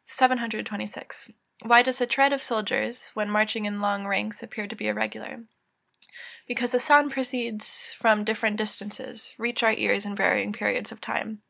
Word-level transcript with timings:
]726. 0.06 1.32
Why 1.66 1.82
does 1.82 1.98
the 1.98 2.06
tread 2.06 2.32
of 2.32 2.40
soldiers, 2.40 3.10
when 3.12 3.28
marching 3.28 3.66
in 3.66 3.82
long 3.82 4.06
ranks, 4.06 4.42
appear 4.42 4.66
to 4.66 4.74
be 4.74 4.88
irregular? 4.88 5.44
Because 6.46 6.70
the 6.72 6.78
sounds 6.80 7.12
proceeding 7.12 7.60
from 7.98 8.24
different 8.24 8.56
distances, 8.56 9.34
reach 9.36 9.62
our 9.62 9.74
ears 9.74 10.06
in 10.06 10.16
varying 10.16 10.54
periods 10.54 10.92
of 10.92 11.02
time. 11.02 11.42